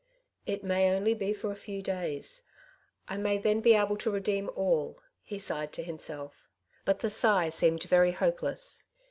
[0.01, 0.03] '^
[0.47, 2.41] It may only be for a few days;
[3.07, 6.49] I may then be able to redeem all,'' he sighed to himself;
[6.85, 8.85] but the sigh seemed very hopeless.